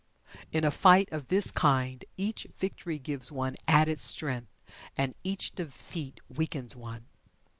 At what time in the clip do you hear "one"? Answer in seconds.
3.31-3.53, 6.75-7.05